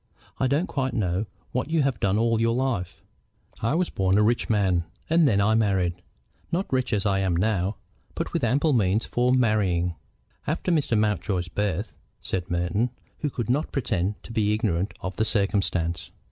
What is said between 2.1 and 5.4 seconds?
all your life." "I was born a rich man, and then